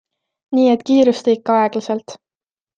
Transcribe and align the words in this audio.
Nii 0.57 0.65
et 0.77 0.85
kiirusta 0.87 1.37
ikka 1.37 1.61
aeglaselt! 1.61 2.19